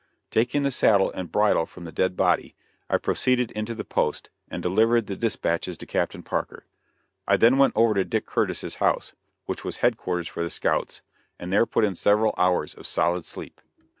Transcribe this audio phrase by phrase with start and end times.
[0.31, 2.55] Taking the saddle and bridle from the dead body,
[2.89, 6.65] I proceeded into the post and delivered the dispatches to Captain Parker.
[7.27, 9.13] I then went over to Dick Curtis' house,
[9.45, 11.03] which was headquarters for the scouts,
[11.37, 13.61] and there put in several hours of solid sleep.